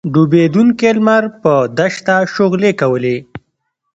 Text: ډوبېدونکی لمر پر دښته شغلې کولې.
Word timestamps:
ډوبېدونکی 0.13 0.89
لمر 0.97 1.23
پر 1.41 1.59
دښته 1.77 2.15
شغلې 2.33 2.71
کولې. 2.79 3.17